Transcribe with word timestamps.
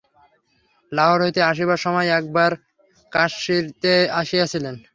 লাহোর 0.91 1.19
হইতে 1.21 1.41
আসিবার 1.43 1.83
সময় 1.85 2.07
একবার 2.19 2.51
কাশীতে 3.11 3.93
আসিয়াছিলেন। 4.21 4.75